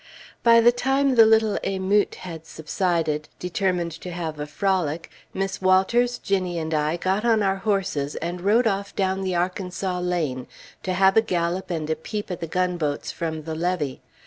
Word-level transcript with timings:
By 0.41 0.61
the 0.61 0.71
time 0.71 1.13
the 1.13 1.27
little 1.27 1.59
émeute 1.63 2.15
had 2.15 2.47
subsided, 2.47 3.29
determined 3.37 3.91
to 4.01 4.09
have 4.09 4.39
a 4.39 4.47
frolic, 4.47 5.11
Miss 5.31 5.61
Walters, 5.61 6.17
Ginnie, 6.17 6.57
and 6.57 6.73
I 6.73 6.97
got 6.97 7.23
on 7.23 7.43
our 7.43 7.57
horses, 7.57 8.15
and 8.15 8.41
rode 8.41 8.65
off 8.65 8.95
down 8.95 9.21
the 9.21 9.35
Arkansas 9.35 9.99
Lane, 9.99 10.47
to 10.81 10.93
have 10.93 11.17
a 11.17 11.21
gallop 11.21 11.69
and 11.69 11.87
a 11.87 11.95
peep 11.95 12.31
at 12.31 12.39
the 12.39 12.47
gunboats 12.47 13.11
from 13.11 13.43
the 13.43 13.53
levee. 13.53 14.01